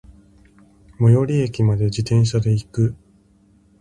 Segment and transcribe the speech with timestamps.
[0.99, 2.95] 最寄駅まで、自転車で行く。